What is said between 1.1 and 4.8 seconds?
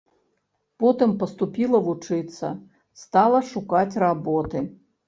паступіла вучыцца, стала шукаць работы.